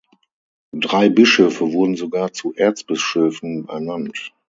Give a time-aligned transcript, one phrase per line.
[0.73, 4.33] Drei Bischöfe wurden sogar zu Erzbischöfen ernannt.